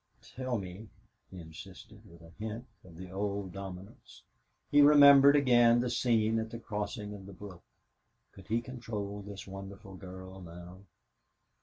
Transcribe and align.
"Tell 0.35 0.57
me," 0.57 0.89
he 1.29 1.39
insisted, 1.39 2.01
with 2.09 2.23
a 2.23 2.31
hint 2.39 2.65
of 2.83 2.97
the 2.97 3.11
old 3.11 3.51
dominance. 3.53 4.23
He 4.71 4.81
remembered 4.81 5.35
again 5.35 5.79
the 5.79 5.91
scene 5.91 6.39
at 6.39 6.49
the 6.49 6.57
crossing 6.57 7.13
of 7.13 7.27
the 7.27 7.33
brook. 7.33 7.61
Could 8.31 8.47
he 8.47 8.61
control 8.61 9.21
this 9.21 9.45
wonderful 9.45 9.93
girl 9.93 10.41
now? 10.41 10.79